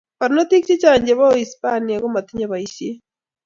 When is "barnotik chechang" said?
0.19-1.03